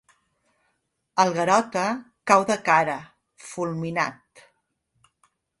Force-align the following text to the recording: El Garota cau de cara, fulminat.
El 1.23 1.33
Garota 1.35 1.83
cau 2.33 2.47
de 2.53 2.57
cara, 2.71 2.97
fulminat. 3.51 4.47